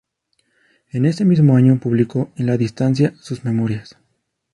[0.89, 3.97] En ese mismo año publicó "En la distancia", sus memorias.